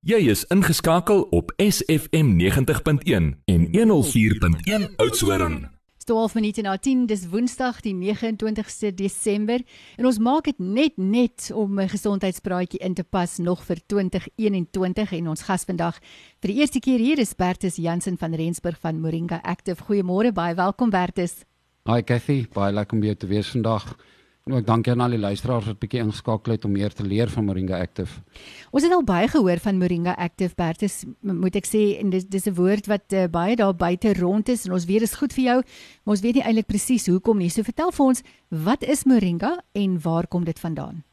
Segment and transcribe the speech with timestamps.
[0.00, 5.58] Jy is ingeskakel op SFM 90.1 en 104.1 Oudtshoorn.
[5.96, 9.60] Dis 12 minute na 10, dis Woensdag die 29ste Desember
[10.00, 15.12] en ons maak dit net net om 'n gesondheidspraatjie in te pas nog vir 2021
[15.12, 16.00] en ons gas vandag
[16.40, 19.84] vir die eerste keer hier is Bertus Jansen van Rensburg van Moringa Active.
[19.84, 21.44] Goeiemôre, baie welkom Bertus.
[21.84, 23.96] Hi Cathy, baie lekker om jou te wees vandag.
[24.48, 27.44] Ook dankie aan al die luisteraars wat bietjie ingeskakel het om meer te leer van
[27.44, 28.22] Moringa Active.
[28.72, 32.48] Ons het al baie gehoor van Moringa Active Bertus, moet ek sê en dis dis
[32.48, 35.44] 'n woord wat uh, baie daar buite rond is en ons weet is goed vir
[35.44, 35.58] jou,
[36.04, 37.50] maar ons weet nie eintlik presies hoekom nie.
[37.50, 41.04] So vertel vir ons, wat is Moringa en waar kom dit vandaan?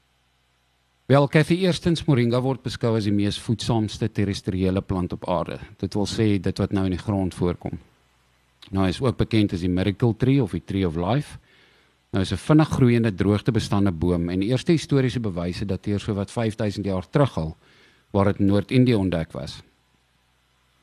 [1.07, 5.59] Wel, Cathy, eerstens Moringa word beskou as die mees voedsaamste terrestriële plant op aarde.
[5.77, 7.77] Dit wil sê dit wat nou in die grond voorkom.
[8.71, 11.37] Nou is ook bekend as die miracle tree of die tree of life.
[12.09, 16.85] Nou is 'n vinnig groeiende droogtebestande boom en eerste historiese bewyse dateer so wat 5000
[16.85, 17.57] jaar terug al
[18.11, 19.61] waar dit in Noord-Indië ontdek was.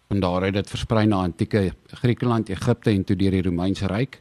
[0.06, 4.20] En daar het dit versprei na antieke Griekeland, Egipte en toe deur die Romeinse ryk.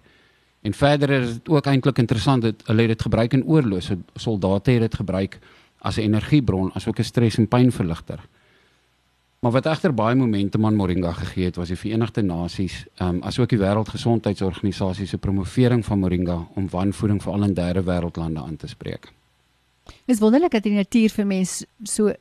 [0.62, 3.82] En verder is dit ook eintlik interessant dat hulle dit gebruik in oorloë.
[3.82, 5.40] So, soldate het dit gebruik
[5.80, 8.20] as 'n energiebron, asook 'n stres en pynverligter.
[9.44, 13.23] Maar wat egter baie momentum aan Moringa gegee het, was die Verenigde Nasies, ehm um,
[13.27, 18.55] asook die Wêreldgesondheidsorganisasie se promovering van Moringa om wanvoeding vir al in derde wêreldlande aan
[18.55, 19.11] te spreek.
[20.05, 22.14] Dis wonderlik dat die natuur vir mens so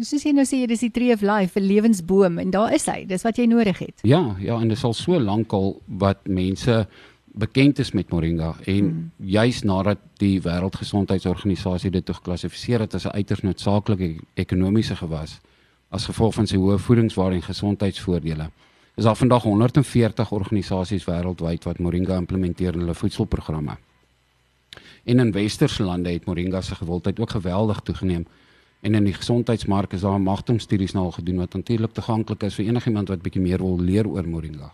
[0.00, 3.04] soos jy nou sê dis die tree of life, 'n lewensboom en daar is hy.
[3.06, 3.98] Dis wat jy nodig het.
[4.02, 6.86] Ja, ja, en dit is al so lank al wat mense
[7.34, 9.10] bekend is met Moringa en hmm.
[9.16, 15.40] juis nadat die Wêreldgesondheidsorganisasie dit geklassifiseer het as 'n uiters noodsaaklike ekonomiese gewas
[15.88, 18.50] as gevolg van sy hoë voedingswaarde en gesondheidsvoordele.
[18.98, 23.76] Is daar vandag 140 organisasies wêreldwyd wat Moringa implementeer in hulle voedselprogramme.
[25.04, 28.26] En in westerse lande het Moringa se gewildheid ook geweldig toegeneem.
[28.80, 32.66] En in die gesondheidsmark is daar magtomstudies nou al gedoen wat natuurlik toeganklik is vir
[32.66, 34.72] enigiemand wat bietjie meer wil leer oor Moringa.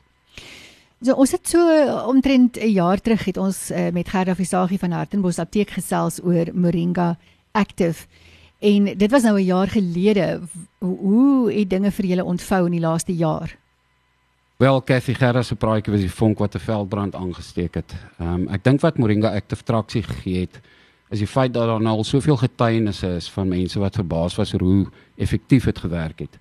[1.04, 1.60] So ons het so
[2.08, 6.46] omtrent 'n jaar terug het ons uh, met Gerda Visagie van Hartenbos Apteek gesels oor
[6.52, 7.18] Moringa
[7.52, 8.06] Active.
[8.64, 10.40] En dit was nou 'n jaar gelede.
[10.78, 13.56] Hoe het dinge vir julle ontvou in die laaste jaar?
[14.56, 17.94] Wel, Cathy Gerra se praatjie was die vonk wat 'n veldbrand aangesteek het.
[18.18, 20.60] Ehm um, ek dink wat Moringa Active traksie gegee het
[21.08, 24.54] is die feit dat daar nou al soveel getuienisse is van mense wat verbaas was
[24.54, 24.86] oor hoe
[25.16, 26.38] effektief dit gewerk het.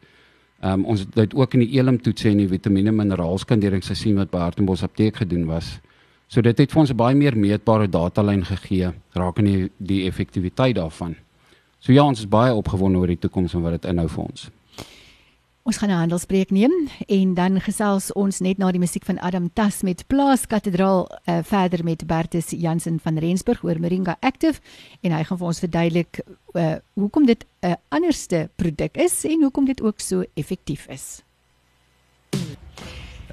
[0.60, 4.30] Ehm um, ons het dit ook in die elimtoetse en die vitamiene mineraalskandering gesien wat
[4.30, 5.80] by Hartenbos Apteek gedoen was.
[6.28, 11.16] So dit het vir ons baie meer meetbare datalyn gegee rakende die, die effektiwiteit daarvan.
[11.84, 14.46] So ja, ons is baie opgewonde oor die toekoms en wat dit inhou vir ons.
[15.68, 16.72] Ons gaan 'n handelspreek neem
[17.08, 21.40] en dan gesels ons net na die musiek van Adam Tas met Plaas Kathedraal uh,
[21.44, 24.60] verder met Bertus Jansen van Rensburg oor Moringa Active
[25.02, 26.20] en hy gaan vir ons verduidelik
[26.54, 31.24] uh, hoekom dit 'n uh, anderste produk is en hoekom dit ook so effektief is.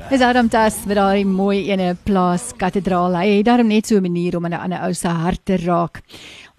[0.09, 3.15] Is Adam Tas met daai mooi ene Plaas Kathedraal.
[3.15, 5.57] Hy het daarom net so 'n manier om aan 'n ander ou se hart te
[5.57, 6.03] raak.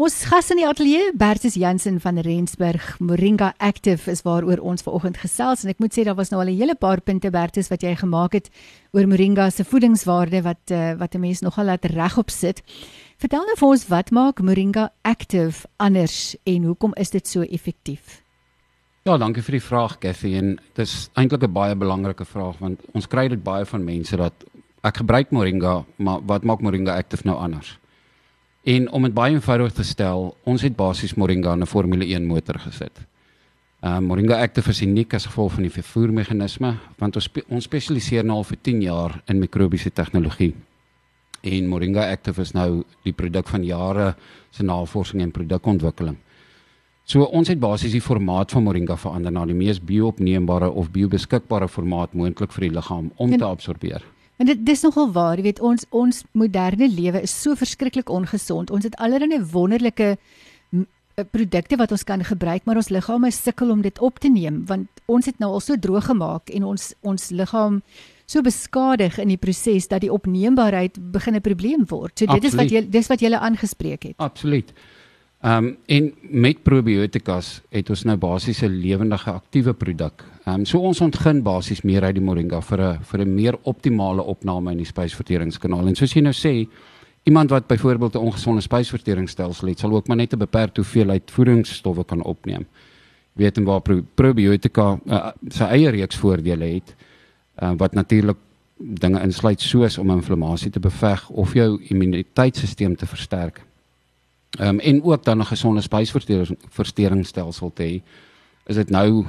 [0.02, 5.20] Ons gas in die ateljee, Bertus Jansen van Rensburg, Moringa Active is waaroor ons vanoggend
[5.22, 7.84] gesels en ek moet sê daar was nou al 'n hele paar punte Bertus wat
[7.84, 8.50] jy gemaak het
[8.94, 12.64] oor Moringa se voedingswaarde wat uh, wat 'n mens nogal laat regop sit.
[13.18, 18.24] Vertel nou vir ons wat maak Moringa Active anders en hoekom is dit so effektief?
[19.06, 22.82] Ja, dankie vir die vraag, Cathy en dit is eintlik 'n baie belangrike vraag want
[22.94, 24.34] ons kry dit baie van mense dat
[24.84, 27.81] ek gebruik Moringa, maar wat maak Moringa Active nou anders?
[28.62, 32.26] En om dit baie eenvoudig te stel, ons het basies Moringa in 'n Formule 1
[32.26, 33.00] motor gesit.
[33.82, 37.64] Ehm uh, Moringa Active is uniek as gevolg van die vervoermeganisme, want ons spe ons
[37.64, 40.54] spesialiseer nou al vir 10 jaar in mikrobiese tegnologie.
[41.42, 44.16] En Moringa Active is nou die produk van jare
[44.52, 46.18] se navorsing en produkontwikkeling.
[47.04, 51.68] So ons het basies die formaat van Moringa verander na die mees bio-opneembare of biobeskikbare
[51.68, 54.04] formaat moontlik vir die liggaam om te absorbeer.
[54.42, 58.72] En dit dis nogal waar, jy weet ons ons moderne lewe is so verskriklik ongesond.
[58.74, 63.84] Ons het allerlei wonderlike eh, produkte wat ons kan gebruik, maar ons liggame sukkel om
[63.86, 67.30] dit op te neem want ons het nou al so droog gemaak en ons ons
[67.30, 67.82] liggaam
[68.26, 72.18] so beskadig in die proses dat die opneembaarheid begin 'n probleem word.
[72.18, 72.54] So dit Absoluut.
[72.54, 74.18] is wat jy dis wat jy aangespreek het.
[74.18, 74.74] Absoluut.
[75.42, 80.24] Ehm um, en met probiotikas het ons nou basies 'n lewendige aktiewe produk.
[80.46, 83.58] Ehm um, so ons ontgin basies meer uit die moringa vir 'n vir 'n meer
[83.64, 85.88] optimale opname in die spysverteringskanaal.
[85.88, 86.70] En soos jy nou sê,
[87.24, 92.04] iemand wat byvoorbeeld 'n ongesonde spysverteringsstelsel het, sal ook maar net 'n beperkte hoeveelheid voedingsstowwe
[92.06, 92.66] kan opneem.
[93.34, 96.96] Weet en waar pro probiotika uh, sy eie reeks voordele het,
[97.62, 98.38] uh, wat natuurlik
[98.78, 103.71] dinge insluit soos om inflammasie te beveg of jou immuniteitstelsel te versterk.
[104.60, 108.02] Ehm um, en ook dan 'n gesonde spysverteringsstelsel te hê.
[108.66, 109.26] Is dit nou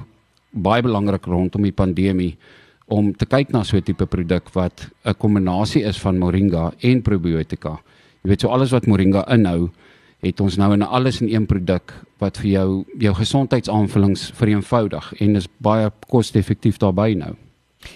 [0.50, 2.36] baie belangrik rondom die pandemie
[2.86, 7.02] om te kyk na so 'n tipe produk wat 'n kombinasie is van moringa en
[7.02, 7.80] probiotika.
[8.22, 9.70] Jy weet so alles wat moringa inhou,
[10.20, 15.36] het ons nou in alles in een produk wat vir jou jou gesondheidsaanvullings vereenvoudig en
[15.36, 17.34] is baie koste-effektief daarbey nou.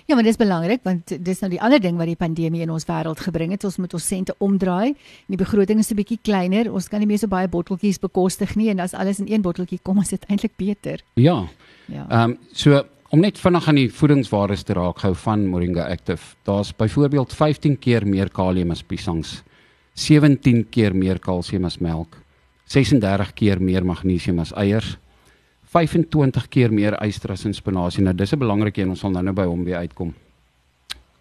[0.07, 2.87] Ja, maar dis belangrik want dis nou die ander ding wat die pandemie in ons
[2.89, 3.65] wêreld gebring het.
[3.65, 4.95] Ons moet ons sente omdraai.
[5.27, 6.73] Die begroting is 'n bietjie kleiner.
[6.73, 9.81] Ons kan nie meer so baie botteltjies bekostig nie en as alles in een botteltjie
[9.83, 11.01] kom, is dit eintlik beter.
[11.15, 11.49] Ja.
[11.87, 12.07] Ja.
[12.09, 16.35] Ehm um, so om net vinnig aan die voedingswaardes te raak gou van Moringa Active.
[16.43, 19.43] Daar's byvoorbeeld 15 keer meer kalium as piesangs,
[19.95, 22.17] 17 keer meer kalsium as melk,
[22.67, 24.97] 36 keer meer magnesium as eiers,
[25.77, 28.03] 25 keer meer yster as in spinasie.
[28.05, 30.15] Nou dis 'n belangrike een, ons sal nou-nou by hom weer uitkom.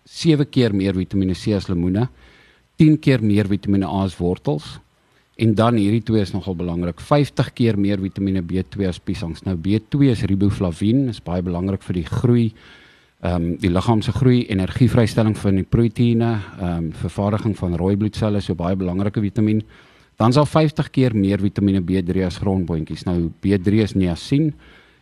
[0.05, 2.07] 7 keer meer Vitamiene C as lemoene,
[2.77, 4.79] 10 keer meer Vitamiene A as wortels.
[5.37, 7.01] En dan hierdie twee is nogal belangrik.
[7.01, 9.43] 50 keer meer Vitamiene B2 as piesangs.
[9.43, 12.53] Nou B2 is riboflavin, is baie belangrik vir die groei
[13.21, 17.95] ehm um, die liggaam se groei, energievrystelling van die proteïene, ehm um, vervaardiging van rooi
[17.97, 19.63] bloedselle, so baie belangrike vitamien
[20.17, 23.05] dan sal 50 keer meer Vitamiene B3 as grondboontjies.
[23.07, 24.53] Nou B3 is niacin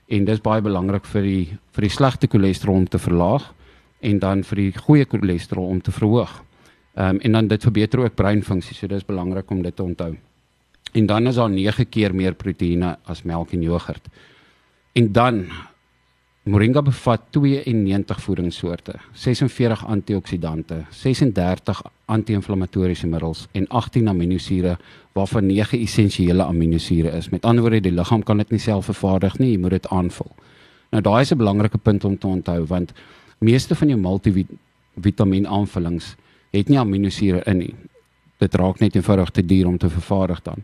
[0.08, 1.44] en dis baie belangrik vir die
[1.74, 3.52] vir die slegte cholesterol om te verlaag
[4.04, 6.42] en dan vir die goeie cholesterol om te verhoog.
[6.94, 10.14] Ehm um, en dan dit verbeter ook breinfunksie, so dis belangrik om dit te onthou.
[10.94, 14.10] En dan is daar 9 keer meer proteïene as melk en jogurt.
[14.94, 15.46] En dan
[16.44, 24.74] Moringa bevat 92 voedingssoorte, 46 antioksidante, 36 anti-inflammatoriese middels en 18 aminosure
[25.16, 27.30] waarvan 9 essensiële aminosure is.
[27.30, 30.36] Met ander woorde, die liggaam kan dit nie self vervaardig nie, jy moet dit aanvul.
[30.92, 32.92] Nou daai is 'n belangrike punt om te onthou want
[33.40, 36.16] meeste van jou multivitamiin aanvullings
[36.52, 37.76] het nie aminosure in nie.
[38.38, 40.64] Dit raak net eenvoudig te duur om te vervaardig dan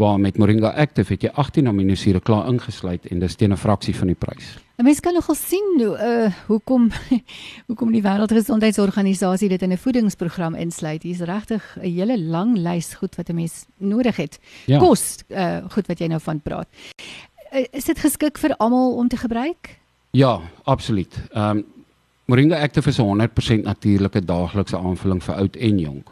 [0.00, 3.94] waar met Moringa Active het jy 18 aminosure klaar ingesluit en dis teen 'n fraksie
[3.96, 4.56] van die prys.
[4.78, 6.90] 'n Mens kan nogal sien hoe uh hoekom
[7.68, 11.02] hoekom die Wêreldgesondheidsorganisasie dit in 'n voedingsprogram insluit.
[11.02, 14.40] Hier's regtig 'n hele lang lys goed wat 'n mens nodig het.
[14.66, 14.78] Ja.
[14.78, 16.68] Kos uh goed wat jy nou van praat.
[17.52, 19.78] Uh, is dit geskik vir almal om te gebruik?
[20.10, 21.14] Ja, absoluut.
[21.32, 21.64] Ehm um,
[22.24, 26.10] Moringa Active is 'n 100% natuurlike daaglikse aanvulling vir oud en jonk.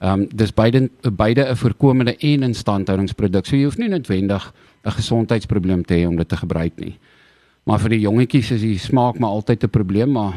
[0.00, 3.46] Ehm um, dis beide beide 'n voorkomende en instandhoudingsproduk.
[3.46, 4.52] So jy hoef nie noodwendig
[4.84, 6.98] 'n gesondheidsprobleem te hê om dit te gebruik nie.
[7.64, 10.32] Maar vir die jongetjies is die smaak maar altyd 'n probleem, maar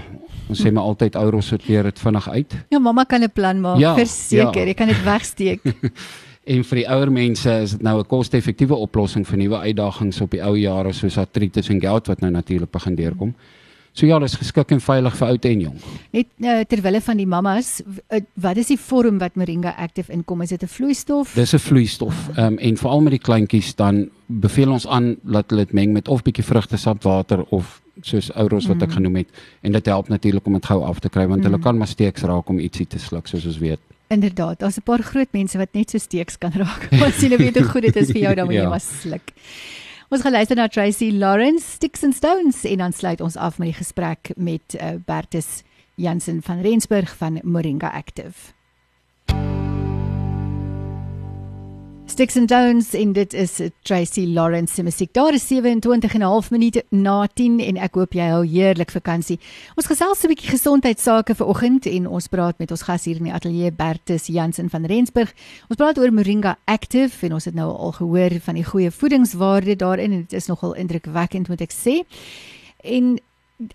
[0.50, 2.56] ons sê maar altyd ouer sorteer dit vinnig uit.
[2.69, 4.65] Ja, mamma kan 'n plan maak, ja, verseker, ja.
[4.65, 5.62] jy kan dit wegsteek.
[6.54, 10.31] en vir die ouer mense is dit nou 'n koste-effektiewe oplossing vir nuwe uitdagings op
[10.31, 13.30] die ou jare soos artritis en gout wat nou natuurlik begin deurkom.
[13.30, 13.62] Hmm.
[13.94, 15.84] So ja, dit is geskik en veilig vir oud en jonk.
[16.18, 20.42] Net uh, terwille van die mammas, uh, wat is die vorm wat Moringa Active inkom?
[20.42, 21.36] Is dit 'n vloeistof?
[21.36, 22.30] Dis 'n vloeistof.
[22.36, 25.94] Ehm um, en veral met die kleintjies dan beveel ons aan dat hulle dit meng
[25.94, 28.95] met of bietjie vrugtesap water of soos ouros wat ek mm.
[28.95, 29.30] genoem het
[29.62, 31.51] en dit help natuurlik om dit gou af te kry want mm.
[31.51, 33.80] hulle kan maar steeks raak om ietsie te sluk soos ons weet.
[34.10, 36.89] Inderdaad, daar's 'n paar groot mense wat net so steeks kan raak.
[37.06, 38.63] Ons sien weet hoe goed dit is vir jou dan moet ja.
[38.63, 39.34] jy maar sluk.
[40.13, 43.71] Ons gaan luister na Tracy Lawrence Sticks and Stones en dan sluit ons af met
[43.71, 45.63] die gesprek met uh, Bertus
[45.98, 48.54] Jansen van Rensburg van Moringa Active.
[52.13, 55.10] Sticks and Stones en dit is Tracy Lawrence se musiek.
[55.13, 58.92] Daar is 27 en 'n half minute na 10 en ek hoop jy hou heerlik
[58.92, 59.39] vakansie.
[59.75, 63.34] Ons gesels 'n bietjie gesondheidsake vanoggend en ons praat met ons gas hier in die
[63.34, 65.34] ateljee Bertus Jansen van Rensburg.
[65.70, 69.75] Ons praat oor Moringa Active en ons het nou al gehoor van die goeie voedingswaarde
[69.75, 72.05] daarin en dit is nogal indrukwekkend moet ek sê.
[72.84, 73.20] En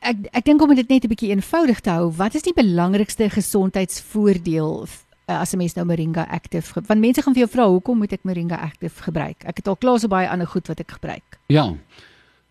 [0.00, 3.30] ek ek dink om dit net 'n bietjie eenvoudig te hou, wat is die belangrikste
[3.30, 4.86] gesondheidsvoordeel
[5.28, 8.12] uh, as 'n mens nou Moringa Active want mense gaan vir jou vra hoekom moet
[8.12, 9.44] ek Moringa Active gebruik?
[9.44, 11.38] Ek het al klaar so baie ander goed wat ek gebruik.
[11.46, 11.74] Ja.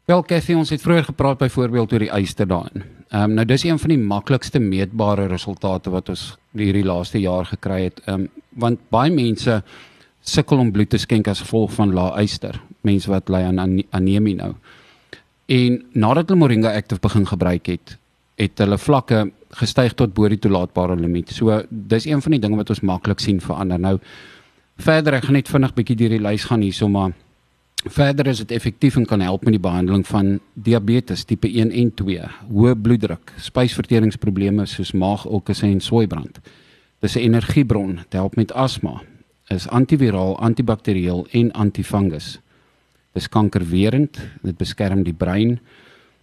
[0.06, 2.84] Wel Kathy, ons het vroeër gepraat byvoorbeeld oor die yster daarin.
[3.10, 7.46] Ehm um, nou dis een van die maklikste meetbare resultate wat ons hierdie laaste jaar
[7.46, 8.02] gekry het.
[8.06, 9.64] Ehm um, want baie mense
[10.22, 12.62] sukkel om bloed te skenk as gevolg van lae yster.
[12.82, 14.56] Mense wat ly aan anemie nou.
[15.48, 17.98] En nadat hulle Moringa Active begin gebruik het,
[18.36, 21.30] het hulle vlakke gestyg tot bo die toelaatbare limiet.
[21.30, 23.80] So dis een van die dinge wat ons maklik sien verander.
[23.80, 23.98] Nou
[24.78, 27.14] verder ek gaan net vinnig bietjie deur die lys gaan hierso maar
[27.86, 31.92] verder is dit effektief en kan help met die behandeling van diabetes tipe 1 en
[31.96, 36.40] 2, hoë bloeddruk, spysverteringsprobleme soos maagulkusse en swooibrand.
[37.00, 39.02] Dis 'n energiebron, dit help met asma,
[39.50, 42.40] is antiviraal, antibakterieel en antifungus.
[43.14, 45.60] Dis kankerwerend, dit beskerm die brein,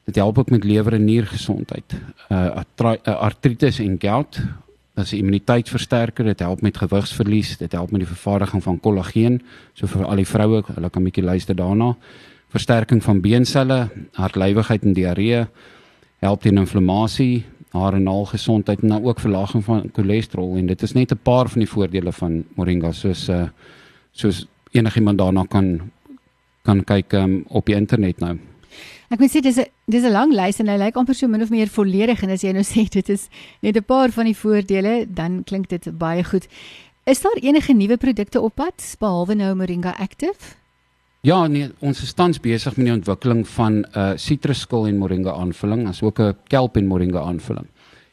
[0.04, 1.94] Dit help ook met lewer en niergesondheid.
[2.28, 4.40] Uh, uh artritis en gout,
[4.94, 9.42] 'n immuniteitsversterker, dit help met gewigsverlies, dit help met die vervaardiging van kollageen,
[9.72, 11.96] so vir al die vroue, hulle kan 'n bietjie luister daarna.
[12.48, 15.46] versterking van beencelle, hartlywigheid en diarree,
[16.18, 17.44] help teen inflammasie,
[17.74, 21.48] hare en naalgesondheid en dan ook verlaging van cholesterol en dit is net 'n paar
[21.48, 23.48] van die voordele van moringa soos uh
[24.12, 25.90] soos enigiemand daarna kan
[26.62, 28.38] kan kyk um, op die internet nou.
[29.10, 31.42] Ek moet sê dis 'n dis 'n lang lys en hy lyk amper so min
[31.42, 33.28] of meer volledig en as jy nou sê dit is
[33.62, 36.48] net 'n paar van die voordele, dan klink dit baie goed.
[37.06, 40.56] Is daar enige nuwe produkte op pad behalwe nou Moringa Active?
[41.24, 45.32] Ja, nee, ons is tans besig met die ontwikkeling van 'n uh, sitrusskil en moringa
[45.32, 47.66] aanvulling, asook 'n kelp en moringa aanvulling.